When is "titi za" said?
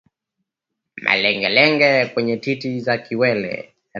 2.37-2.97